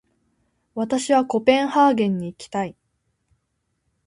[0.73, 2.75] 私はコペンハーゲンに行きたい。